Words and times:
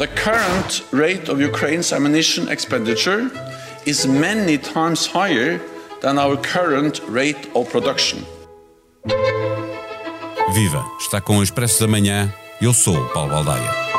The 0.00 0.08
current 0.08 0.82
rate 0.92 1.28
of 1.28 1.42
Ukraine's 1.42 1.92
ammunition 1.92 2.48
expenditure 2.48 3.30
is 3.84 4.06
many 4.06 4.56
times 4.56 5.04
higher 5.04 5.60
than 6.00 6.18
our 6.18 6.38
current 6.38 7.02
rate 7.06 7.44
of 7.54 7.68
production. 7.70 8.24
Viva! 10.54 10.82
Está 10.98 11.20
com 11.20 11.36
o 11.36 11.42
Expresso 11.42 11.80
da 11.80 11.86
Manhã. 11.86 12.32
Eu 12.62 12.72
sou 12.72 12.96
o 12.96 13.08
Paulo 13.10 13.28
Baldaia. 13.30 13.89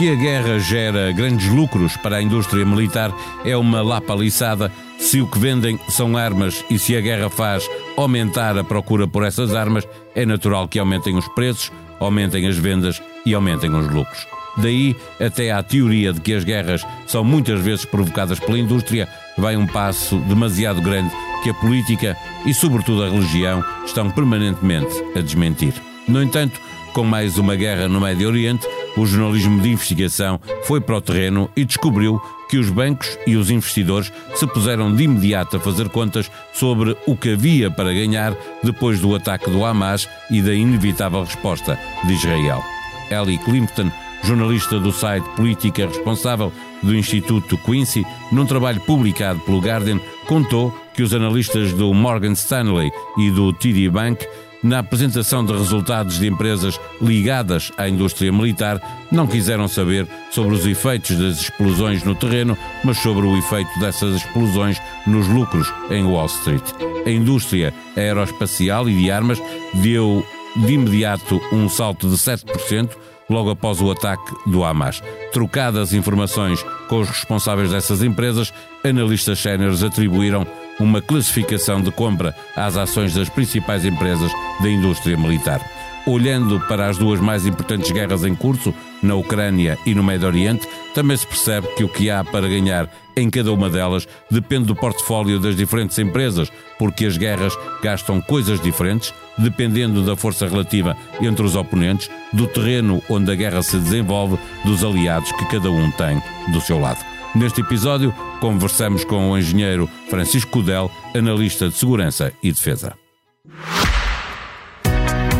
Que 0.00 0.12
a 0.12 0.14
guerra 0.14 0.58
gera 0.58 1.12
grandes 1.12 1.46
lucros 1.48 1.94
para 1.98 2.16
a 2.16 2.22
indústria 2.22 2.64
militar 2.64 3.14
é 3.44 3.54
uma 3.54 3.82
lapaliçada 3.82 4.72
se 4.98 5.20
o 5.20 5.26
que 5.26 5.38
vendem 5.38 5.78
são 5.90 6.16
armas 6.16 6.64
e 6.70 6.78
se 6.78 6.96
a 6.96 7.02
guerra 7.02 7.28
faz 7.28 7.68
aumentar 7.98 8.56
a 8.56 8.64
procura 8.64 9.06
por 9.06 9.26
essas 9.26 9.54
armas, 9.54 9.86
é 10.14 10.24
natural 10.24 10.66
que 10.68 10.78
aumentem 10.78 11.14
os 11.18 11.28
preços, 11.28 11.70
aumentem 12.00 12.46
as 12.46 12.56
vendas 12.56 13.02
e 13.26 13.34
aumentem 13.34 13.70
os 13.74 13.92
lucros. 13.92 14.26
Daí 14.56 14.96
até 15.20 15.52
à 15.52 15.62
teoria 15.62 16.14
de 16.14 16.20
que 16.22 16.32
as 16.32 16.44
guerras 16.44 16.82
são 17.06 17.22
muitas 17.22 17.60
vezes 17.60 17.84
provocadas 17.84 18.40
pela 18.40 18.58
indústria, 18.58 19.06
vai 19.36 19.54
um 19.54 19.66
passo 19.66 20.16
demasiado 20.20 20.80
grande 20.80 21.14
que 21.42 21.50
a 21.50 21.54
política 21.54 22.16
e, 22.46 22.54
sobretudo, 22.54 23.02
a 23.02 23.10
religião 23.10 23.62
estão 23.84 24.10
permanentemente 24.10 24.94
a 25.14 25.20
desmentir. 25.20 25.74
No 26.08 26.22
entanto, 26.22 26.58
com 26.94 27.04
mais 27.04 27.36
uma 27.36 27.54
guerra 27.54 27.86
no 27.86 28.00
Médio 28.00 28.28
Oriente, 28.28 28.66
o 28.96 29.06
jornalismo 29.06 29.60
de 29.60 29.70
investigação 29.70 30.40
foi 30.64 30.80
para 30.80 30.96
o 30.96 31.00
terreno 31.00 31.50
e 31.56 31.64
descobriu 31.64 32.20
que 32.48 32.58
os 32.58 32.68
bancos 32.68 33.16
e 33.26 33.36
os 33.36 33.50
investidores 33.50 34.12
se 34.34 34.46
puseram 34.46 34.94
de 34.94 35.04
imediato 35.04 35.56
a 35.56 35.60
fazer 35.60 35.88
contas 35.88 36.30
sobre 36.52 36.96
o 37.06 37.16
que 37.16 37.34
havia 37.34 37.70
para 37.70 37.92
ganhar 37.92 38.36
depois 38.62 38.98
do 38.98 39.14
ataque 39.14 39.48
do 39.48 39.64
Hamas 39.64 40.08
e 40.30 40.42
da 40.42 40.52
inevitável 40.52 41.22
resposta 41.22 41.78
de 42.04 42.12
Israel. 42.14 42.62
Ellie 43.10 43.38
Climpton, 43.38 43.90
jornalista 44.24 44.78
do 44.78 44.92
site 44.92 45.28
Política 45.36 45.86
Responsável 45.86 46.52
do 46.82 46.94
Instituto 46.94 47.56
Quincy, 47.58 48.04
num 48.32 48.46
trabalho 48.46 48.80
publicado 48.80 49.38
pelo 49.40 49.60
Guardian, 49.60 50.00
contou 50.26 50.74
que 50.94 51.02
os 51.02 51.14
analistas 51.14 51.72
do 51.72 51.92
Morgan 51.94 52.32
Stanley 52.32 52.90
e 53.18 53.30
do 53.30 53.52
TD 53.52 53.88
Bank 53.90 54.26
na 54.62 54.80
apresentação 54.80 55.44
de 55.44 55.52
resultados 55.52 56.18
de 56.18 56.26
empresas 56.26 56.78
ligadas 57.00 57.72
à 57.76 57.88
indústria 57.88 58.32
militar, 58.32 58.80
não 59.10 59.26
quiseram 59.26 59.66
saber 59.68 60.06
sobre 60.30 60.54
os 60.54 60.66
efeitos 60.66 61.16
das 61.16 61.40
explosões 61.40 62.04
no 62.04 62.14
terreno, 62.14 62.56
mas 62.84 62.98
sobre 62.98 63.26
o 63.26 63.36
efeito 63.36 63.78
dessas 63.80 64.16
explosões 64.16 64.80
nos 65.06 65.26
lucros 65.28 65.72
em 65.90 66.04
Wall 66.04 66.26
Street. 66.26 66.64
A 67.06 67.10
indústria 67.10 67.72
aeroespacial 67.96 68.88
e 68.88 68.94
de 68.94 69.10
armas 69.10 69.40
deu 69.74 70.24
de 70.56 70.72
imediato 70.72 71.40
um 71.52 71.68
salto 71.68 72.08
de 72.08 72.16
7%, 72.16 72.90
logo 73.28 73.50
após 73.50 73.80
o 73.80 73.90
ataque 73.90 74.34
do 74.46 74.64
Hamas. 74.64 75.00
Trocadas 75.32 75.94
informações 75.94 76.62
com 76.88 77.00
os 77.00 77.08
responsáveis 77.08 77.70
dessas 77.70 78.02
empresas, 78.02 78.52
analistas 78.84 79.38
séniores 79.38 79.82
atribuíram 79.82 80.46
uma 80.80 81.00
classificação 81.00 81.80
de 81.80 81.90
compra 81.92 82.34
às 82.56 82.76
ações 82.76 83.14
das 83.14 83.28
principais 83.28 83.84
empresas 83.84 84.32
da 84.60 84.68
indústria 84.68 85.16
militar. 85.16 85.60
Olhando 86.06 86.58
para 86.60 86.88
as 86.88 86.96
duas 86.96 87.20
mais 87.20 87.46
importantes 87.46 87.90
guerras 87.90 88.24
em 88.24 88.34
curso, 88.34 88.74
na 89.02 89.14
Ucrânia 89.14 89.78
e 89.84 89.94
no 89.94 90.02
Médio 90.02 90.26
Oriente, 90.26 90.66
também 90.94 91.16
se 91.16 91.26
percebe 91.26 91.68
que 91.76 91.84
o 91.84 91.88
que 91.88 92.10
há 92.10 92.24
para 92.24 92.48
ganhar 92.48 92.88
em 93.14 93.28
cada 93.28 93.52
uma 93.52 93.68
delas 93.68 94.08
depende 94.30 94.64
do 94.64 94.74
portfólio 94.74 95.38
das 95.38 95.54
diferentes 95.54 95.98
empresas, 95.98 96.50
porque 96.78 97.04
as 97.04 97.18
guerras 97.18 97.56
gastam 97.82 98.20
coisas 98.20 98.60
diferentes, 98.60 99.12
dependendo 99.36 100.02
da 100.02 100.16
força 100.16 100.48
relativa 100.48 100.96
entre 101.20 101.44
os 101.44 101.54
oponentes, 101.54 102.10
do 102.32 102.46
terreno 102.46 103.02
onde 103.08 103.30
a 103.30 103.34
guerra 103.34 103.62
se 103.62 103.78
desenvolve, 103.78 104.38
dos 104.64 104.82
aliados 104.82 105.30
que 105.32 105.44
cada 105.46 105.70
um 105.70 105.90
tem 105.92 106.20
do 106.50 106.60
seu 106.60 106.80
lado. 106.80 107.09
Neste 107.34 107.60
episódio, 107.60 108.12
conversamos 108.40 109.04
com 109.04 109.30
o 109.30 109.38
engenheiro 109.38 109.88
Francisco 110.08 110.50
Cudel, 110.50 110.90
analista 111.14 111.68
de 111.68 111.76
segurança 111.76 112.32
e 112.42 112.50
defesa. 112.50 112.94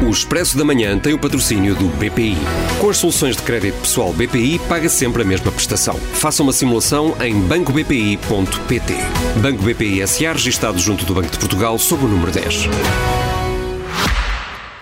O 0.06 0.08
Expresso 0.08 0.56
da 0.56 0.64
Manhã 0.64 0.98
tem 0.98 1.12
o 1.12 1.18
patrocínio 1.18 1.74
do 1.74 1.88
BPI. 1.96 2.36
Com 2.80 2.90
as 2.90 2.96
soluções 2.96 3.36
de 3.36 3.42
crédito 3.42 3.80
pessoal 3.80 4.12
BPI, 4.12 4.58
paga 4.68 4.88
sempre 4.88 5.22
a 5.22 5.24
mesma 5.24 5.52
prestação. 5.52 5.94
Faça 5.94 6.42
uma 6.42 6.52
simulação 6.52 7.16
em 7.20 7.38
bancobpi.pt. 7.40 8.94
Banco 9.42 9.62
BPI 9.62 10.06
SA, 10.06 10.32
registado 10.32 10.78
junto 10.78 11.04
do 11.04 11.14
Banco 11.14 11.30
de 11.30 11.38
Portugal, 11.38 11.78
sob 11.78 12.04
o 12.04 12.08
número 12.08 12.32
10. 12.32 12.68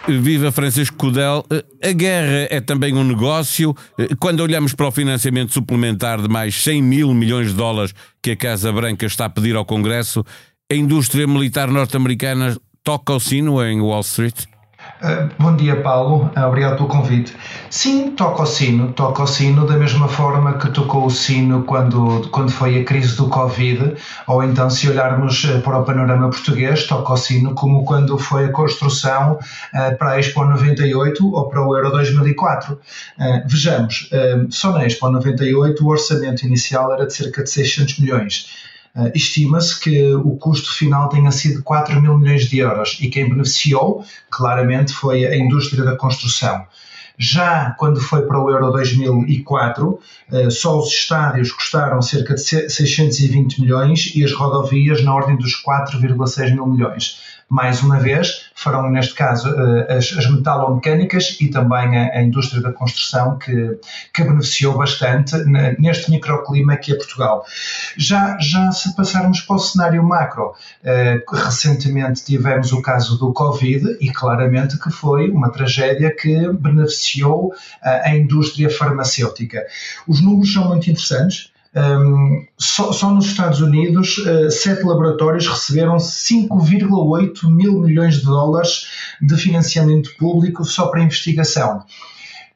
Viva 0.08 0.50
Francisco 0.50 0.96
Cudel. 0.96 1.44
A 1.82 1.92
guerra 1.92 2.48
é 2.50 2.60
também 2.60 2.94
um 2.94 3.04
negócio. 3.04 3.74
Quando 4.18 4.40
olhamos 4.40 4.72
para 4.72 4.88
o 4.88 4.90
financiamento 4.90 5.52
suplementar 5.52 6.20
de 6.20 6.28
mais 6.28 6.54
100 6.62 6.82
mil 6.82 7.14
milhões 7.14 7.48
de 7.48 7.54
dólares 7.54 7.94
que 8.22 8.30
a 8.30 8.36
Casa 8.36 8.72
Branca 8.72 9.04
está 9.04 9.26
a 9.26 9.30
pedir 9.30 9.54
ao 9.54 9.66
Congresso, 9.66 10.24
a 10.70 10.74
indústria 10.74 11.26
militar 11.26 11.70
norte-americana 11.70 12.56
toca 12.82 13.12
o 13.12 13.20
sino 13.20 13.62
em 13.62 13.80
Wall 13.80 14.00
Street? 14.00 14.46
Uh, 15.00 15.30
bom 15.38 15.54
dia, 15.54 15.80
Paulo. 15.80 16.28
Uh, 16.36 16.40
obrigado 16.40 16.76
pelo 16.76 16.88
convite. 16.88 17.36
Sim, 17.70 18.10
toca 18.10 18.42
o 18.42 18.46
sino. 18.46 18.92
Toca 18.92 19.22
o 19.22 19.26
sino 19.28 19.64
da 19.64 19.76
mesma 19.76 20.08
forma 20.08 20.54
que 20.54 20.70
tocou 20.70 21.06
o 21.06 21.10
sino 21.10 21.62
quando, 21.62 22.28
quando 22.30 22.50
foi 22.50 22.80
a 22.80 22.84
crise 22.84 23.16
do 23.16 23.28
Covid, 23.28 23.94
ou 24.26 24.42
então, 24.42 24.68
se 24.68 24.90
olharmos 24.90 25.44
uh, 25.44 25.60
para 25.60 25.78
o 25.78 25.84
panorama 25.84 26.30
português, 26.30 26.84
toca 26.84 27.12
o 27.12 27.16
sino 27.16 27.54
como 27.54 27.84
quando 27.84 28.18
foi 28.18 28.46
a 28.46 28.52
construção 28.52 29.38
para 29.98 30.12
a 30.12 30.18
Expo 30.18 30.44
98 30.44 31.32
ou 31.32 31.48
para 31.48 31.64
o 31.64 31.76
Euro 31.76 31.90
2004. 31.90 32.78
vejamos, 33.46 34.10
só 34.50 34.72
na 34.72 34.86
Expo 34.86 35.08
98 35.08 35.84
o 35.84 35.88
orçamento 35.88 36.44
inicial 36.44 36.92
era 36.92 37.06
de 37.06 37.14
cerca 37.14 37.42
de 37.44 37.50
600 37.50 37.98
milhões. 38.00 38.46
Uh, 38.94 39.10
Estima-se 39.14 39.78
que 39.78 40.14
o 40.14 40.36
custo 40.36 40.72
final 40.72 41.08
tenha 41.08 41.30
sido 41.30 41.62
4 41.62 42.00
mil 42.00 42.18
milhões 42.18 42.48
de 42.48 42.58
euros 42.58 42.98
e 43.00 43.08
quem 43.08 43.28
beneficiou, 43.28 44.04
claramente, 44.30 44.92
foi 44.92 45.26
a 45.26 45.36
indústria 45.36 45.84
da 45.84 45.96
construção. 45.96 46.66
Já 47.20 47.72
quando 47.78 48.00
foi 48.00 48.22
para 48.22 48.40
o 48.40 48.48
Euro 48.48 48.70
2004, 48.70 49.88
uh, 49.88 50.50
só 50.50 50.78
os 50.78 50.88
estádios 50.88 51.50
custaram 51.52 52.00
cerca 52.00 52.34
de 52.34 52.40
620 52.40 53.60
milhões 53.60 54.12
e 54.14 54.24
as 54.24 54.32
rodovias 54.32 55.02
na 55.02 55.14
ordem 55.14 55.36
dos 55.36 55.60
4,6 55.62 56.52
mil 56.52 56.66
milhões 56.66 57.37
mais 57.48 57.82
uma 57.82 57.98
vez, 57.98 58.50
farão 58.54 58.90
neste 58.90 59.14
caso 59.14 59.48
eh, 59.48 59.96
as, 59.96 60.12
as 60.12 60.30
metalomecânicas 60.30 61.38
e 61.40 61.48
também 61.48 61.96
a, 61.96 62.18
a, 62.18 62.22
indústria 62.22 62.60
da 62.60 62.72
construção 62.72 63.38
que, 63.38 63.78
que 64.12 64.22
beneficiou 64.22 64.76
bastante 64.76 65.34
neste 65.78 66.10
microclima 66.10 66.76
que 66.76 66.92
é 66.92 66.96
Portugal. 66.96 67.44
Já, 67.96 68.36
já 68.38 68.70
se 68.70 68.94
passarmos 68.94 69.40
para 69.40 69.56
o 69.56 69.58
cenário 69.58 70.02
macro, 70.04 70.52
eh, 70.84 71.22
recentemente 71.32 72.22
tivemos 72.22 72.70
o 72.72 72.82
caso 72.82 73.18
do 73.18 73.32
Covid 73.32 73.96
e 73.98 74.12
claramente 74.12 74.78
que 74.78 74.90
foi 74.90 75.30
uma 75.30 75.50
tragédia 75.50 76.14
que 76.14 76.52
beneficiou 76.52 77.54
a, 77.82 78.08
a 78.08 78.16
indústria 78.16 78.68
farmacêutica. 78.68 79.64
Os 80.06 80.20
números 80.20 80.52
são 80.52 80.68
muito 80.68 80.90
interessantes. 80.90 81.50
Um, 81.78 82.44
só, 82.56 82.92
só, 82.92 83.10
nos 83.10 83.26
Estados 83.26 83.60
Unidos, 83.60 84.18
uh, 84.18 84.50
sete 84.50 84.82
laboratórios 84.82 85.46
receberam 85.46 85.96
5,8 85.96 87.48
mil 87.48 87.80
milhões 87.80 88.16
de 88.16 88.24
dólares 88.24 88.86
de 89.20 89.36
financiamento 89.36 90.10
público 90.18 90.64
só 90.64 90.88
para 90.88 91.02
investigação. 91.02 91.84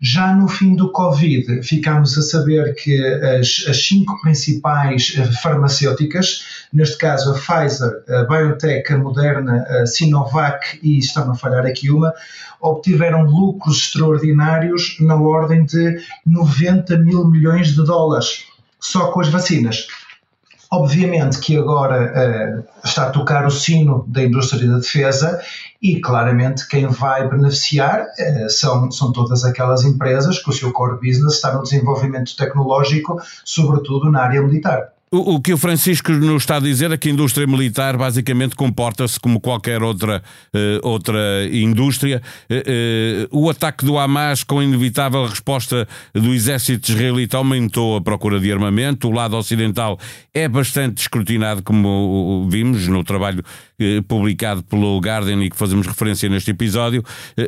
Já 0.05 0.35
no 0.35 0.49
fim 0.49 0.75
do 0.75 0.91
Covid, 0.91 1.63
ficámos 1.63 2.19
a 2.19 2.23
saber 2.23 2.75
que 2.75 3.01
as, 3.05 3.65
as 3.69 3.87
cinco 3.87 4.21
principais 4.21 5.15
eh, 5.17 5.25
farmacêuticas, 5.41 6.67
neste 6.73 6.99
caso 6.99 7.31
a 7.31 7.35
Pfizer, 7.35 8.03
a 8.09 8.25
BioNTech, 8.25 8.93
a 8.93 8.99
Moderna, 8.99 9.63
a 9.63 9.87
Sinovac 9.87 10.81
e, 10.83 10.99
está 10.99 11.23
a 11.23 11.35
falhar 11.37 11.65
aqui 11.65 11.89
uma, 11.89 12.13
obtiveram 12.61 13.23
lucros 13.23 13.77
extraordinários 13.77 14.97
na 14.99 15.15
ordem 15.15 15.65
de 15.65 16.03
90 16.27 16.99
mil 16.99 17.25
milhões 17.25 17.69
de 17.69 17.85
dólares 17.85 18.47
só 18.83 19.13
com 19.13 19.21
as 19.21 19.29
vacinas. 19.29 19.87
Obviamente 20.71 21.39
que 21.39 21.57
agora 21.57 22.65
uh, 22.65 22.65
está 22.85 23.07
a 23.07 23.11
tocar 23.11 23.47
o 23.47 23.51
sino 23.51 24.05
da 24.09 24.23
indústria 24.23 24.67
da 24.69 24.79
defesa 24.79 25.41
e 25.83 26.01
claramente 26.01 26.67
quem 26.67 26.87
vai 26.87 27.29
beneficiar 27.29 28.07
uh, 28.07 28.51
são, 28.51 28.91
são 28.91 29.13
todas 29.13 29.45
aquelas 29.45 29.85
empresas 29.85 30.43
que 30.43 30.51
o 30.51 30.53
seu 30.53 30.73
core 30.73 30.95
business 30.97 31.35
está 31.35 31.55
no 31.55 31.63
desenvolvimento 31.63 32.35
tecnológico, 32.37 33.21
sobretudo 33.45 34.11
na 34.11 34.23
área 34.23 34.43
militar. 34.43 34.93
O, 35.15 35.35
o, 35.35 35.41
que 35.43 35.53
o 35.53 35.59
Francisco 35.59 36.11
nos 36.11 36.45
está 36.45 36.57
a 36.57 36.61
dizer 36.61 36.91
é 36.91 36.97
que 36.97 37.07
a 37.07 37.13
indústria 37.13 37.47
militar 37.47 37.99
basicamente 37.99 38.57
comporta-se 38.57 39.21
como 39.21 39.39
qualquer 39.39 39.83
outra, 39.83 40.23
uh, 40.55 40.89
outra 40.89 41.47
indústria. 41.53 42.23
Uh, 42.51 43.35
uh, 43.35 43.45
o 43.45 43.51
ataque 43.51 43.85
do 43.85 43.99
Hamas, 43.99 44.43
com 44.43 44.61
a 44.61 44.65
inevitável 44.65 45.27
resposta 45.27 45.87
do 46.15 46.33
exército 46.33 46.91
israelita, 46.91 47.37
aumentou 47.37 47.95
a 47.95 48.01
procura 48.01 48.41
de 48.41 48.51
armamento. 48.51 49.07
O 49.07 49.11
lado 49.11 49.37
ocidental 49.37 49.99
é 50.33 50.49
bastante 50.49 51.03
escrutinado, 51.03 51.63
como 51.63 52.49
vimos 52.51 52.89
no 52.89 53.05
trabalho 53.05 53.45
publicado 54.09 54.63
pelo 54.63 54.99
Guardian 54.99 55.43
e 55.45 55.51
que 55.51 55.57
fazemos 55.57 55.87
referência 55.87 56.27
neste 56.29 56.53
episódio, 56.53 57.03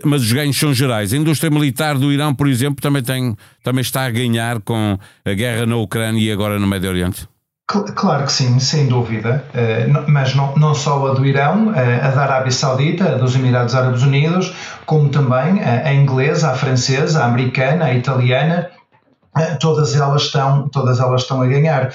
mas 0.05 0.21
os 0.21 0.33
ganhos 0.33 0.59
são 0.59 0.75
gerais. 0.75 1.15
A 1.15 1.17
indústria 1.17 1.49
militar 1.49 1.97
do 1.97 2.13
Irão, 2.13 2.35
por 2.35 2.49
exemplo, 2.49 2.83
também, 2.83 3.03
tem, 3.03 3.35
também 3.63 3.83
está 3.83 4.05
a 4.05 4.11
ganhar 4.11 4.61
com 4.61 4.99
a 5.25 5.33
guerra 5.33 5.65
na 5.65 5.77
Ucrânia 5.77 6.21
e 6.21 6.31
agora 6.31 6.59
no 6.59 6.67
Médio 6.67 6.91
Oriente. 6.91 7.34
Claro 7.67 8.27
que 8.27 8.33
sim, 8.33 8.59
sem 8.61 8.89
dúvida, 8.89 9.43
eh, 9.55 9.87
mas 10.07 10.35
não, 10.35 10.75
só 10.75 11.07
a 11.07 11.15
do 11.15 11.25
Irão, 11.25 11.75
eh, 11.75 11.99
a 12.03 12.11
da 12.11 12.23
Arábia 12.25 12.53
Saudita, 12.53 13.15
a 13.15 13.17
dos 13.17 13.35
Emirados 13.35 13.75
Árabes 13.75 14.03
Unidos, 14.03 14.55
como 14.85 15.09
também 15.09 15.63
a 15.63 15.93
inglesa, 15.95 16.51
a 16.51 16.55
francesa, 16.55 17.23
a 17.23 17.27
americana, 17.27 17.87
a 17.87 17.95
italiana, 17.95 18.71
todas 19.61 19.95
elas 19.95 20.23
estão 20.23 20.69
todas 20.69 21.01
elas 21.01 21.23
estão 21.23 21.43
a 21.43 21.47
ganhar. 21.47 21.93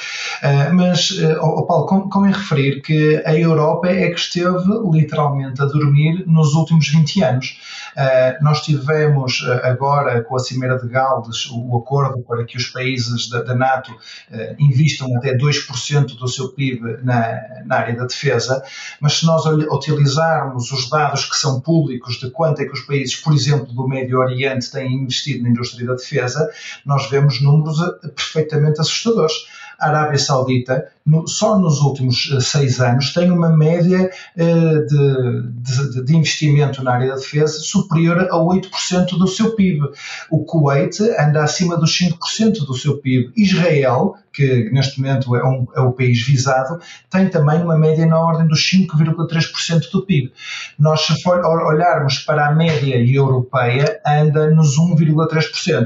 Mas 0.74 1.12
oh 1.42 1.66
Paulo 1.66 2.10
convém 2.10 2.32
referir 2.32 2.82
que 2.82 3.22
a 3.26 3.34
Europa 3.36 3.88
é 3.88 4.10
que 4.10 4.20
esteve 4.20 4.68
literalmente 4.92 5.62
a 5.62 5.66
dormir 5.66 6.24
nos 6.28 6.54
últimos 6.54 6.88
20 6.88 7.24
anos? 7.24 7.60
Eh, 7.96 8.38
nós 8.42 8.62
tivemos 8.62 9.44
eh, 9.46 9.68
agora 9.68 10.24
com 10.24 10.36
a 10.36 10.40
Cimeira 10.40 10.78
de 10.78 10.88
Galdes 10.88 11.50
o 11.52 11.78
acordo 11.78 12.22
para 12.22 12.46
que 12.46 12.58
os 12.58 12.68
países 12.68 13.30
da, 13.30 13.54
NATO 13.54 13.94
investam 14.58 15.14
até 15.18 15.36
2% 15.36 16.18
do 16.18 16.28
seu 16.28 16.50
PIB 16.50 17.04
na, 17.04 17.42
na, 17.66 17.76
área 17.76 17.96
da 17.96 18.06
defesa, 18.06 18.64
mas 19.02 19.20
se 19.20 19.26
nós 19.26 19.46
utilizarmos 19.46 20.72
os 20.72 20.90
dados 20.90 21.26
que 21.26 21.36
são 21.36 21.60
públicos 21.60 22.20
de 22.20 22.30
quanto 22.30 22.62
é 22.62 22.66
que 22.66 22.74
os 22.74 22.82
países, 22.82 23.16
por 23.16 23.34
exemplo, 23.34 23.74
do 23.74 23.88
Médio 23.88 24.20
Oriente 24.20 24.72
têm 24.72 24.94
investido 24.94 25.44
na 25.44 25.50
indústria 25.50 25.86
da 25.88 25.96
defesa, 25.96 26.50
nós 26.86 27.10
vemos 27.10 27.29
números 27.42 27.78
perfeitamente 28.16 28.82
assustadores. 28.82 29.48
A 29.80 29.88
Arábia 29.90 30.20
Saudita, 30.20 30.92
no, 31.10 31.28
só 31.28 31.58
nos 31.58 31.82
últimos 31.82 32.32
eh, 32.32 32.40
seis 32.40 32.80
anos, 32.80 33.12
tem 33.14 33.32
uma 33.32 33.50
média 33.50 34.12
uh, 34.38 34.86
de, 34.86 35.94
de, 35.94 36.06
de, 36.06 36.16
investimento 36.16 36.84
na 36.84 36.94
área 36.94 37.10
da 37.10 37.16
defesa 37.16 37.60
superior 37.60 38.20
a 38.30 38.36
8% 38.36 39.18
do 39.18 39.28
seu 39.28 39.56
PIB. 39.56 39.90
O 40.30 40.46
Kuwait 40.46 41.02
anda 41.20 41.44
acima 41.44 41.78
dos 41.78 41.98
5% 41.98 42.66
do 42.66 42.76
seu 42.76 42.98
PIB. 43.00 43.32
Israel, 43.36 44.14
que 44.32 44.70
neste 44.72 45.02
momento 45.02 45.36
é, 45.36 45.44
um, 45.44 45.68
é, 45.76 45.82
o 45.82 45.92
país 45.94 46.22
visado, 46.22 46.80
tem 47.10 47.28
também 47.28 47.60
uma 47.62 47.78
média 47.78 48.06
na 48.06 48.20
ordem 48.20 48.48
dos 48.48 48.62
5,3% 48.72 49.92
do 49.92 50.06
PIB. 50.06 50.32
Nós, 50.78 51.02
se 51.02 51.22
for 51.24 51.44
olharmos 51.44 52.20
para 52.20 52.48
a 52.48 52.54
média 52.54 52.96
europeia, 53.04 54.00
anda 54.06 54.48
nos 54.52 54.78
1,3%. 54.78 55.86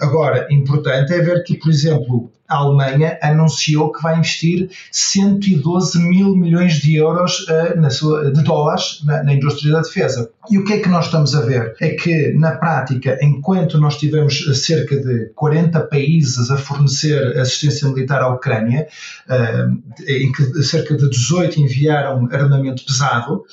Agora, 0.00 0.46
importante 0.50 1.12
é 1.12 1.18
ver 1.20 1.42
que, 1.42 1.56
por 1.56 1.70
exemplo, 1.70 2.30
a 2.52 2.56
Alemanha 2.56 3.18
anunciou 3.22 3.90
que 3.90 4.02
vai 4.02 4.18
investir 4.18 4.51
112 4.90 5.98
mil 6.00 6.36
milhões 6.36 6.74
de 6.74 6.96
euros 6.96 7.46
uh, 7.48 7.80
na 7.80 7.90
sua, 7.90 8.30
de 8.30 8.42
dólares 8.42 9.02
na, 9.04 9.22
na, 9.22 9.34
indústria 9.34 9.72
da 9.72 9.80
defesa. 9.80 10.30
E 10.50 10.58
o 10.58 10.64
que 10.64 10.74
é 10.74 10.80
que 10.80 10.88
nós 10.88 11.06
estamos 11.06 11.34
a 11.34 11.40
ver? 11.42 11.74
É 11.80 11.90
que, 11.90 12.32
na 12.34 12.52
prática, 12.52 13.18
enquanto 13.22 13.78
nós 13.78 13.96
tivemos 13.96 14.46
eh, 14.48 14.54
cerca 14.54 14.96
de 14.96 15.30
40 15.34 15.80
países 15.82 16.50
a 16.50 16.56
fornecer 16.56 17.38
assistência 17.38 17.88
militar 17.88 18.22
à 18.22 18.28
Ucrânia, 18.28 18.88
uh, 19.28 19.82
em 20.06 20.32
que 20.32 20.62
cerca 20.62 20.96
de 20.96 21.08
18 21.08 21.60
enviaram 21.60 22.28
armamento 22.30 22.84
pesado, 22.84 23.44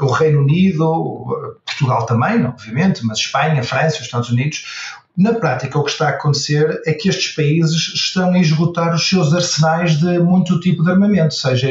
o 0.00 0.06
Reino 0.06 0.40
Unido, 0.40 1.60
Portugal 1.64 2.06
também, 2.06 2.44
obviamente, 2.44 3.04
mas 3.04 3.18
Espanha, 3.18 3.62
França, 3.62 3.96
os 3.96 4.02
Estados 4.02 4.30
Unidos, 4.30 4.64
na 5.16 5.34
prática, 5.34 5.78
o 5.78 5.84
que 5.84 5.90
está 5.90 6.06
a 6.06 6.10
acontecer 6.10 6.80
é 6.86 6.92
que 6.94 7.08
estes 7.08 7.34
países 7.34 7.92
estão 7.94 8.32
a 8.32 8.38
esgotar 8.38 8.94
os 8.94 9.06
seus 9.06 9.34
arsenais 9.34 9.98
de 9.98 10.18
muito 10.18 10.58
tipo 10.58 10.82
de 10.82 10.90
armamento, 10.90 11.34
seja, 11.34 11.68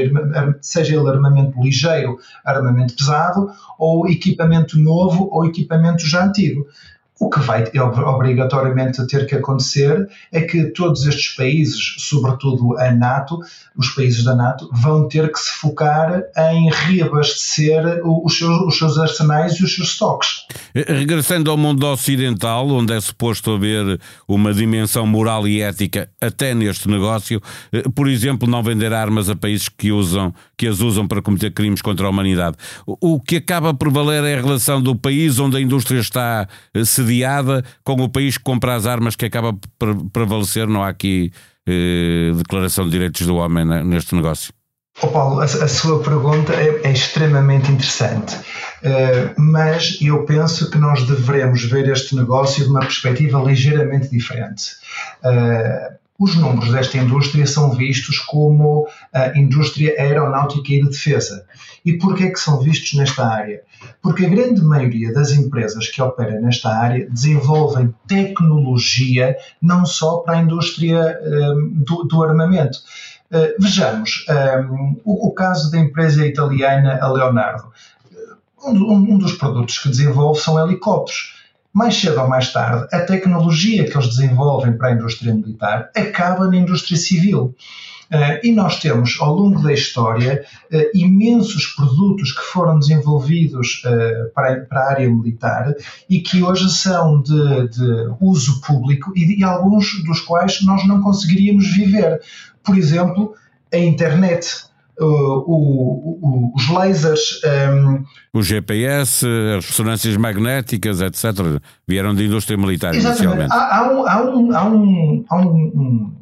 seja 0.62 0.96
ele 0.96 1.10
armamento 1.10 1.60
ligeiro, 1.60 2.20
armamento 2.46 2.96
pesado, 2.96 3.52
ou 3.80 4.08
equipamento 4.08 4.78
novo 4.78 5.28
ou 5.32 5.46
equipamento 5.46 6.06
já 6.06 6.24
antigo. 6.24 6.68
O 7.22 7.30
que 7.30 7.40
vai 7.40 7.64
obrigatoriamente 7.78 9.06
ter 9.06 9.28
que 9.28 9.36
acontecer 9.36 10.10
é 10.32 10.42
que 10.42 10.64
todos 10.72 11.06
estes 11.06 11.36
países, 11.36 11.94
sobretudo 12.00 12.76
a 12.80 12.90
NATO, 12.90 13.38
os 13.78 13.90
países 13.90 14.24
da 14.24 14.34
NATO, 14.34 14.68
vão 14.74 15.08
ter 15.08 15.32
que 15.32 15.38
se 15.38 15.52
focar 15.60 16.24
em 16.36 16.72
reabastecer 16.72 18.02
os 18.04 18.36
seus, 18.36 18.62
os 18.62 18.76
seus 18.76 18.98
arsenais 18.98 19.54
e 19.54 19.64
os 19.64 19.76
seus 19.76 19.90
estoques. 19.90 20.48
Eh, 20.74 20.92
regressando 20.92 21.52
ao 21.52 21.58
mundo 21.58 21.86
ocidental, 21.86 22.68
onde 22.70 22.92
é 22.92 23.00
suposto 23.00 23.52
haver 23.52 24.00
uma 24.28 24.52
dimensão 24.52 25.06
moral 25.06 25.48
e 25.48 25.62
ética 25.62 26.10
até 26.20 26.56
neste 26.56 26.90
negócio, 26.90 27.40
eh, 27.72 27.84
por 27.94 28.10
exemplo, 28.10 28.50
não 28.50 28.64
vender 28.64 28.94
armas 28.94 29.30
a 29.30 29.36
países 29.36 29.70
que, 29.70 29.92
usam, 29.92 30.34
que 30.58 30.66
as 30.66 30.80
usam 30.80 31.08
para 31.08 31.22
cometer 31.22 31.52
crimes 31.52 31.84
contra 31.84 32.08
a 32.08 32.10
humanidade. 32.10 32.58
O 32.88 33.20
que 33.20 33.36
acaba 33.36 33.76
por 33.76 33.92
valer 33.92 34.24
é 34.24 34.40
a 34.40 34.42
relação 34.42 34.82
do 34.82 34.96
país 34.96 35.38
onde 35.38 35.58
a 35.58 35.62
indústria 35.62 36.00
está 36.00 36.48
cedida 36.84 37.11
assediada 37.12 37.64
com 37.84 37.94
o 37.94 38.10
país 38.10 38.38
que 38.38 38.44
compra 38.44 38.76
as 38.76 38.86
armas 38.86 39.16
que 39.16 39.26
acaba 39.26 39.54
por 39.78 40.10
prevalecer. 40.12 40.68
Não 40.68 40.84
há 40.84 40.90
aqui 40.90 41.32
eh, 41.68 42.32
declaração 42.36 42.86
de 42.86 42.92
direitos 42.92 43.26
do 43.28 43.36
homem 43.36 43.66
neste 43.84 44.16
negócio. 44.16 44.54
Oh 45.02 45.08
Paulo, 45.08 45.40
a, 45.40 45.46
a 45.46 45.68
sua 45.68 46.04
pergunta 46.04 46.54
é, 46.54 46.82
é 46.84 46.92
extremamente 46.92 47.72
interessante, 47.72 48.36
uh, 48.36 49.34
mas 49.42 49.98
eu 50.02 50.26
penso 50.26 50.70
que 50.70 50.78
nós 50.78 51.08
devemos 51.08 51.64
ver 51.64 51.88
este 51.88 52.14
negócio 52.14 52.66
de 52.66 52.70
uma 52.70 52.82
perspectiva 52.82 53.42
ligeiramente 53.42 54.10
diferente. 54.10 54.74
Uh, 55.24 55.96
os 56.22 56.36
números 56.36 56.72
desta 56.72 57.00
indústria 57.00 57.48
são 57.48 57.72
vistos 57.72 58.20
como 58.20 58.88
a 59.12 59.36
indústria 59.36 59.96
aeronáutica 59.98 60.72
e 60.72 60.84
de 60.84 60.90
defesa. 60.90 61.48
E 61.84 61.98
porquê 61.98 62.26
é 62.26 62.30
que 62.30 62.40
são 62.40 62.60
vistos 62.60 62.94
nesta 62.94 63.28
área? 63.28 63.64
Porque 64.04 64.28
a 64.28 64.30
grande 64.30 64.62
maioria 64.62 65.12
das 65.12 65.32
empresas 65.32 65.90
que 65.90 66.00
operam 66.00 66.40
nesta 66.40 66.70
área 66.70 67.10
desenvolvem 67.10 67.92
tecnologia 68.08 69.36
não 69.60 69.84
só 69.84 70.18
para 70.18 70.38
a 70.38 70.42
indústria 70.44 71.20
um, 71.24 71.70
do, 71.78 72.04
do, 72.04 72.24
armamento. 72.24 72.78
Uh, 73.32 73.60
vejamos, 73.60 74.24
um, 74.70 75.02
o, 75.04 75.30
o, 75.30 75.32
caso 75.32 75.72
da 75.72 75.80
empresa 75.80 76.24
italiana 76.24 77.00
a 77.02 77.12
Leonardo. 77.12 77.72
Um, 78.64 79.14
um 79.14 79.18
dos 79.18 79.34
produtos 79.34 79.80
que 79.80 79.90
desenvolve 79.90 80.40
são 80.40 80.64
helicópteros 80.64 81.41
mais 81.74 81.96
cedo 81.96 82.20
ou 82.22 82.28
mais 82.28 82.52
tarde, 82.52 82.88
a 82.92 83.00
tecnologia 83.02 83.86
que 83.86 83.96
eles 83.96 84.10
desenvolvem 84.10 84.78
para 84.78 84.90
a 84.90 84.92
indústria 84.94 85.34
militar 85.34 85.90
acaba 85.96 86.48
na 86.48 86.58
indústria 86.58 86.98
civil. 86.98 87.56
Uh, 88.12 88.46
e 88.46 88.52
nós 88.52 88.78
temos, 88.82 89.18
ao 89.22 89.34
longo 89.34 89.64
da 89.64 89.72
história, 89.72 90.44
uh, 90.70 90.78
imensos 90.94 91.68
produtos 91.68 92.34
que 92.34 92.42
foram 92.42 92.78
desenvolvidos 92.78 93.82
uh, 93.86 94.30
para, 94.36 94.66
para, 94.66 94.82
a 94.82 94.90
área 94.90 95.10
militar 95.10 95.74
e 96.10 96.20
que 96.20 96.44
hoje 96.44 96.70
são 96.70 97.22
de, 97.22 97.70
de 97.70 98.14
uso 98.20 98.60
público 98.60 99.14
e, 99.16 99.40
e 99.40 99.44
alguns 99.46 100.04
dos 100.04 100.20
quais 100.20 100.62
nós 100.66 100.86
não 100.86 101.02
conseguiríamos 101.02 101.72
viver. 101.72 102.20
Por 102.62 102.78
exemplo, 102.78 103.34
a 103.74 103.78
internet. 103.78 104.66
O, 105.04 106.22
o, 106.22 106.54
os 106.56 106.70
lasers. 106.70 107.42
Um, 107.44 108.04
o 108.34 108.44
GPS, 108.44 109.26
as 109.58 109.66
ressonâncias 109.66 110.16
magnéticas, 110.16 111.02
etc., 111.02 111.60
vieram 111.88 112.14
da 112.14 112.24
indústria 112.24 112.58
militar 112.58 112.94
exatamente. 112.94 113.24
inicialmente. 113.24 113.54
Há, 113.54 113.78
há, 113.78 113.92
um, 113.92 114.08
há, 114.08 114.22
um, 114.22 114.56
há, 114.56 114.66
um, 114.68 115.26
há 115.30 115.38
um, 115.38 116.14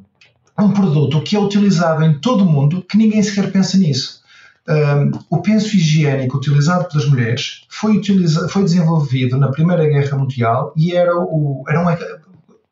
um, 0.60 0.72
produto 0.72 1.22
que 1.22 1.36
é 1.36 1.40
utilizado 1.40 2.04
em 2.04 2.14
todo 2.20 2.44
o 2.44 2.46
mundo 2.46 2.82
que 2.90 2.98
ninguém 2.98 3.22
sequer 3.22 3.52
pensa 3.52 3.78
nisso. 3.78 4.20
Um, 4.68 5.12
o 5.30 5.42
penso 5.42 5.76
higiênico 5.76 6.38
utilizado 6.38 6.88
pelas 6.88 7.08
mulheres 7.08 7.66
foi, 7.70 8.02
foi 8.50 8.64
desenvolvido 8.64 9.36
na 9.38 9.50
Primeira 9.50 9.86
Guerra 9.88 10.18
Mundial 10.18 10.74
e 10.78 10.96
era, 10.96 11.18
o, 11.18 11.66
era 11.68 11.82
uma, 11.82 11.98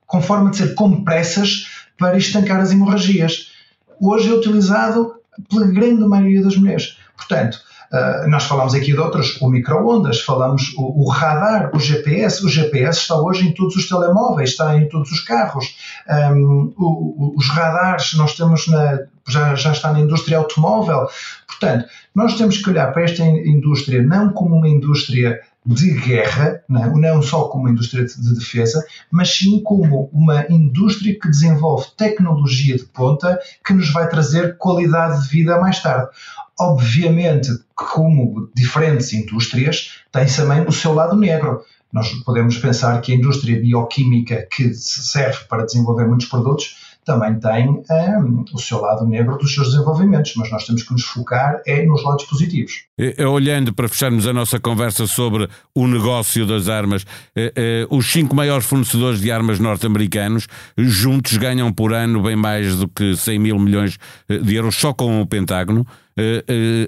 com 0.06 0.22
forma 0.22 0.52
de 0.52 0.58
ser 0.58 0.74
compressas 0.74 1.68
para 1.98 2.18
estancar 2.18 2.62
as 2.62 2.72
hemorragias. 2.72 3.52
Hoje 4.00 4.30
é 4.30 4.34
utilizado 4.34 5.17
pela 5.50 5.68
grande 5.68 6.06
maioria 6.08 6.44
das 6.44 6.56
mulheres. 6.56 6.98
Portanto, 7.16 7.60
Uh, 7.92 8.30
nós 8.30 8.44
falamos 8.44 8.74
aqui 8.76 8.92
de 8.92 9.00
outros, 9.00 9.40
o 9.40 9.50
micro-ondas, 9.50 10.20
falamos 10.20 10.74
o, 10.76 11.06
o, 11.06 11.10
radar, 11.10 11.72
o 11.74 11.80
GPS. 11.80 12.46
O 12.46 12.50
GPS 12.50 13.00
está 13.00 13.16
hoje 13.16 13.48
em 13.48 13.54
todos 13.54 13.78
os 13.78 13.88
telemóveis, 13.88 14.50
está 14.50 14.76
em 14.78 14.90
todos 14.90 15.10
os 15.10 15.22
carros. 15.22 15.78
Um, 16.10 16.74
o, 16.78 17.34
os 17.38 17.48
radares, 17.48 18.14
nós 18.16 18.36
temos 18.36 18.68
na, 18.68 19.00
já, 19.28 19.56
já 19.56 19.72
está 19.72 19.94
na 19.94 20.02
indústria 20.02 20.38
automóvel. 20.38 21.08
Portanto, 21.48 21.86
nós 22.14 22.36
temos 22.36 22.58
que 22.58 22.70
olhar 22.70 22.92
para 22.92 23.04
esta 23.04 23.24
indústria 23.24 24.02
não 24.02 24.34
como 24.34 24.58
uma 24.58 24.68
indústria 24.68 25.40
de 25.68 25.92
guerra, 26.00 26.64
não, 26.70 26.96
não 26.96 27.22
só 27.22 27.50
como 27.50 27.68
indústria 27.68 28.06
de 28.06 28.34
defesa, 28.36 28.86
mas 29.12 29.36
sim 29.36 29.62
como 29.62 30.10
uma 30.14 30.46
indústria 30.50 31.20
que 31.20 31.30
desenvolve 31.30 31.88
tecnologia 31.98 32.78
de 32.78 32.86
ponta 32.86 33.38
que 33.66 33.74
nos 33.74 33.92
vai 33.92 34.08
trazer 34.08 34.58
qualidade 34.58 35.24
de 35.24 35.30
vida 35.30 35.60
mais 35.60 35.82
tarde. 35.82 36.10
Obviamente, 36.58 37.50
como 37.76 38.50
diferentes 38.56 39.12
indústrias, 39.12 40.02
tem 40.12 40.26
também 40.26 40.62
o 40.62 40.72
seu 40.72 40.94
lado 40.94 41.18
negro. 41.18 41.62
Nós 41.92 42.12
podemos 42.24 42.58
pensar 42.58 43.00
que 43.02 43.12
a 43.12 43.16
indústria 43.16 43.60
bioquímica, 43.60 44.48
que 44.50 44.74
serve 44.74 45.40
para 45.50 45.66
desenvolver 45.66 46.08
muitos 46.08 46.28
produtos, 46.28 46.87
também 47.08 47.40
tem 47.40 47.70
um, 47.70 48.44
o 48.54 48.60
seu 48.60 48.82
lado 48.82 49.08
negro 49.08 49.38
dos 49.38 49.54
seus 49.54 49.72
desenvolvimentos, 49.72 50.34
mas 50.36 50.52
nós 50.52 50.66
temos 50.66 50.84
que 50.84 50.92
nos 50.92 51.04
focar 51.04 51.62
é 51.66 51.86
nos 51.86 52.04
lados 52.04 52.26
positivos. 52.26 52.84
Olhando 53.32 53.74
para 53.74 53.88
fecharmos 53.88 54.28
a 54.28 54.34
nossa 54.34 54.60
conversa 54.60 55.08
sobre 55.08 55.48
o 55.74 55.88
negócio 55.88 56.46
das 56.46 56.68
armas, 56.68 57.06
eh, 57.34 57.54
eh, 57.56 57.88
os 57.90 58.12
cinco 58.12 58.36
maiores 58.36 58.66
fornecedores 58.66 59.22
de 59.22 59.32
armas 59.32 59.58
norte-americanos 59.58 60.48
juntos 60.78 61.38
ganham 61.38 61.72
por 61.72 61.94
ano 61.94 62.22
bem 62.22 62.36
mais 62.36 62.76
do 62.76 62.90
que 62.90 63.16
100 63.16 63.40
mil 63.40 63.58
milhões 63.58 63.98
eh, 64.28 64.40
de 64.40 64.56
euros 64.56 64.76
só 64.76 64.94
com 64.94 65.22
o 65.22 65.26
Pentágono. 65.26 65.88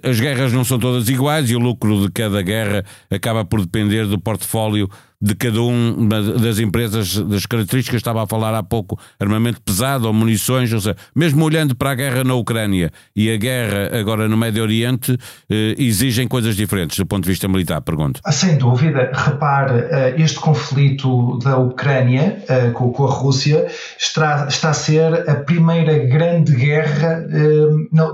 As 0.03 0.19
guerras 0.19 0.51
não 0.51 0.63
são 0.63 0.79
todas 0.79 1.07
iguais 1.07 1.51
e 1.51 1.55
o 1.55 1.59
lucro 1.59 2.01
de 2.01 2.11
cada 2.11 2.41
guerra 2.41 2.83
acaba 3.11 3.45
por 3.45 3.61
depender 3.61 4.07
do 4.07 4.19
portfólio 4.19 4.89
de 5.21 5.35
cada 5.35 5.61
um 5.61 6.07
das 6.07 6.59
empresas, 6.59 7.17
das 7.17 7.45
características, 7.45 7.97
estava 7.97 8.23
a 8.23 8.27
falar 8.27 8.53
há 8.55 8.63
pouco, 8.63 8.97
armamento 9.19 9.61
pesado 9.61 10.07
ou 10.07 10.13
munições, 10.13 10.71
ou 10.71 10.79
seja, 10.79 10.95
mesmo 11.13 11.43
olhando 11.43 11.75
para 11.75 11.91
a 11.91 11.95
guerra 11.95 12.23
na 12.23 12.35
Ucrânia 12.35 12.89
e 13.13 13.29
a 13.29 13.35
guerra 13.35 13.99
agora 13.99 14.29
no 14.29 14.37
Médio 14.37 14.63
Oriente, 14.63 15.17
eh, 15.49 15.75
exigem 15.77 16.25
coisas 16.25 16.55
diferentes 16.55 16.97
do 16.97 17.05
ponto 17.05 17.23
de 17.23 17.29
vista 17.29 17.49
militar, 17.49 17.81
pergunto. 17.81 18.21
Ah, 18.23 18.31
sem 18.31 18.57
dúvida, 18.57 19.11
repare, 19.13 19.87
eh, 19.91 20.15
este 20.17 20.39
conflito 20.39 21.37
da 21.39 21.57
Ucrânia 21.57 22.41
eh, 22.47 22.69
com 22.71 23.05
a 23.05 23.11
Rússia 23.11 23.67
está, 23.97 24.47
está 24.47 24.69
a 24.69 24.73
ser 24.73 25.29
a 25.29 25.35
primeira 25.35 25.99
grande 25.99 26.55
guerra 26.55 27.25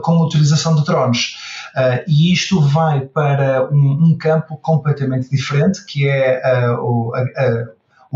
com 0.01 0.11
a 0.11 0.25
utilização 0.25 0.75
de 0.75 0.83
drones. 0.83 1.35
Uh, 1.75 1.99
e 2.07 2.31
isto 2.31 2.61
vai 2.61 3.01
para 3.01 3.67
um, 3.69 4.05
um, 4.05 4.17
campo 4.17 4.55
completamente 4.57 5.29
diferente, 5.29 5.85
que 5.85 6.07
é 6.07 6.41
uh, 6.71 6.79
o, 6.81 7.11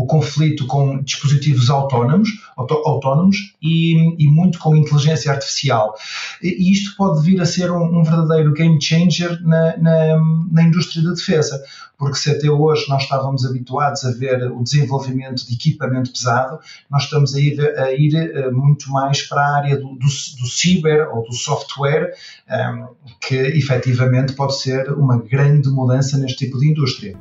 o 0.00 0.06
conflito 0.06 0.66
com 0.66 1.02
dispositivos 1.02 1.68
autónomos, 1.68 2.30
autónomos 2.56 3.54
e, 3.60 3.94
e, 4.18 4.28
muito 4.28 4.58
com 4.58 4.74
inteligência 4.74 5.30
artificial. 5.30 5.94
E 6.42 6.72
isto 6.72 6.96
pode 6.96 7.22
vir 7.22 7.38
a 7.40 7.44
ser 7.44 7.70
um, 7.70 8.00
um 8.00 8.02
verdadeiro 8.02 8.54
game 8.54 8.80
changer 8.80 9.38
na, 9.42 9.76
na, 9.76 10.18
na, 10.50 10.62
indústria 10.62 11.04
da 11.04 11.10
defesa, 11.10 11.62
porque 11.98 12.16
se 12.16 12.30
até 12.30 12.50
hoje 12.50 12.86
nós 12.88 13.02
estávamos 13.02 13.44
habituados 13.44 14.02
a 14.06 14.12
ver 14.12 14.50
o 14.50 14.62
desenvolvimento 14.62 15.46
de 15.46 15.54
equipamento 15.54 16.10
pesado, 16.10 16.58
nós 16.90 17.02
estamos 17.02 17.34
a 17.34 17.40
ir, 17.40 17.60
a 17.60 17.92
ir 17.92 18.14
eh, 18.14 18.50
muito 18.50 18.90
mais 18.90 19.20
para 19.22 19.42
a 19.42 19.56
área 19.56 19.76
do, 19.76 19.88
do, 19.96 19.98
do 19.98 20.46
ciber 20.46 21.10
ou 21.14 21.24
do 21.24 21.34
software, 21.34 22.14
um, 22.48 22.54
ehm, 22.54 22.86
que 23.20 23.36
efetivamente 23.36 24.32
pode 24.32 24.58
ser 24.58 24.90
uma 24.94 25.18
grande 25.18 25.68
mudança 25.68 26.16
neste 26.16 26.46
tipo 26.46 26.58
de 26.58 26.70
indústria. 26.70 27.18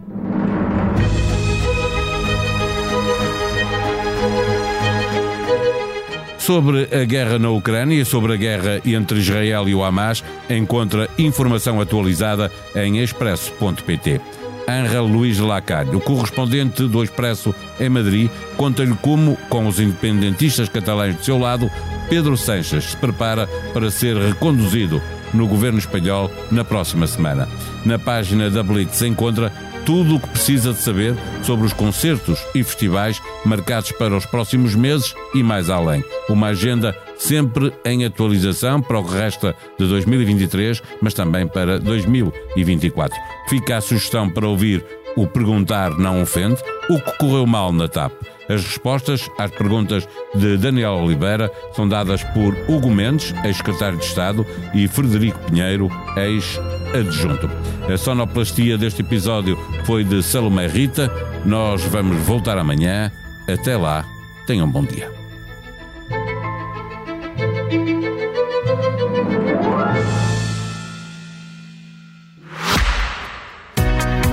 Sobre 6.50 6.90
a 6.92 7.06
guerra 7.06 7.38
na 7.38 7.52
Ucrânia 7.52 8.04
sobre 8.04 8.34
a 8.34 8.36
guerra 8.36 8.82
entre 8.84 9.20
Israel 9.20 9.70
e 9.70 9.76
o 9.76 9.84
Hamas, 9.84 10.24
encontra 10.50 11.08
informação 11.16 11.80
atualizada 11.80 12.52
em 12.76 12.98
expresso.pt. 12.98 14.20
Angel 14.68 15.06
Luís 15.06 15.38
Lacalle, 15.38 15.96
o 15.96 16.02
correspondente 16.02 16.88
do 16.88 17.04
Expresso 17.04 17.54
em 17.80 17.88
Madrid, 17.88 18.32
conta-lhe 18.58 18.96
como, 18.96 19.38
com 19.48 19.68
os 19.68 19.80
independentistas 19.80 20.68
catalães 20.68 21.16
de 21.18 21.24
seu 21.24 21.38
lado, 21.38 21.70
Pedro 22.10 22.36
Sanches 22.36 22.86
se 22.86 22.98
prepara 22.98 23.46
para 23.72 23.92
ser 23.92 24.18
reconduzido 24.18 25.00
no 25.32 25.46
governo 25.46 25.78
espanhol 25.78 26.32
na 26.50 26.64
próxima 26.64 27.06
semana. 27.06 27.48
Na 27.86 28.00
página 28.00 28.50
da 28.50 28.64
Blitz 28.64 29.04
encontra 29.04 29.54
tudo 29.86 30.16
o 30.16 30.20
que 30.20 30.30
precisa 30.30 30.74
de 30.74 30.80
saber 30.80 31.16
sobre 31.44 31.66
os 31.66 31.74
concertos 31.74 32.40
e 32.54 32.64
festivais 32.64 33.22
marcados 33.46 33.92
para 33.92 34.16
os 34.16 34.26
próximos 34.26 34.76
meses 34.76 35.14
e 35.34 35.44
mais 35.44 35.70
além. 35.70 36.04
Uma 36.30 36.48
agenda 36.48 36.96
sempre 37.18 37.74
em 37.86 38.06
atualização 38.06 38.82
para 38.82 39.00
o 39.00 39.04
que 39.04 39.14
resta 39.14 39.56
de 39.78 39.88
2023, 39.88 40.82
mas 41.02 41.14
também 41.14 41.48
para 41.48 41.80
2024. 41.80 43.18
Fica 43.50 43.78
a 43.78 43.82
sugestão 43.82 44.30
para 44.30 44.48
ouvir 44.48 44.84
o 45.16 45.28
Perguntar 45.28 45.92
Não 45.98 46.22
Ofende, 46.22 46.62
o 46.90 47.00
que 47.00 47.18
correu 47.18 47.46
mal 47.46 47.72
na 47.72 47.88
TAP. 47.88 48.12
As 48.50 48.64
respostas 48.64 49.30
às 49.38 49.52
perguntas 49.52 50.08
de 50.34 50.58
Daniel 50.58 50.94
Oliveira 50.94 51.52
são 51.76 51.88
dadas 51.88 52.24
por 52.24 52.56
Hugo 52.68 52.90
Mendes, 52.90 53.34
ex-secretário 53.44 54.00
de 54.00 54.06
Estado, 54.06 54.46
e 54.74 54.88
Frederico 54.88 55.40
Pinheiro, 55.46 55.88
ex-adjunto. 56.18 57.50
A 57.92 57.96
sonoplastia 57.96 58.78
deste 58.78 59.02
episódio 59.02 59.58
foi 59.86 60.04
de 60.04 60.24
Salomé 60.24 60.66
Rita. 60.66 61.12
Nós 61.46 61.84
vamos 61.84 62.18
voltar 62.24 62.58
amanhã. 62.58 63.12
Até 63.48 63.78
lá, 63.78 64.04
tenham 64.48 64.66
um 64.66 64.72
bom 64.72 64.84
dia. 64.84 65.19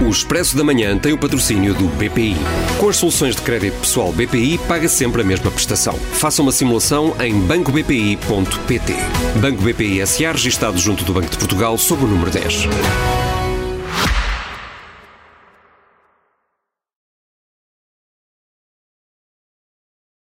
O 0.06 0.10
Expresso 0.10 0.56
da 0.56 0.62
Manhã 0.62 0.96
tem 0.96 1.12
o 1.12 1.18
patrocínio 1.18 1.74
do 1.74 1.88
BPI. 1.88 2.36
Com 2.78 2.88
as 2.88 2.96
soluções 2.96 3.34
de 3.34 3.42
crédito 3.42 3.80
pessoal 3.80 4.12
BPI, 4.12 4.56
paga 4.68 4.88
sempre 4.88 5.20
a 5.20 5.24
mesma 5.24 5.50
prestação. 5.50 5.94
Faça 5.94 6.40
uma 6.42 6.52
simulação 6.52 7.16
em 7.18 7.34
bancobpi.pt. 7.40 8.94
Banco 9.40 9.62
BPI 9.62 10.06
SA, 10.06 10.30
registado 10.30 10.78
junto 10.78 11.02
do 11.02 11.12
Banco 11.12 11.28
de 11.28 11.36
Portugal, 11.36 11.76
sob 11.76 12.04
o 12.04 12.06
número 12.06 12.30
10. 12.30 12.68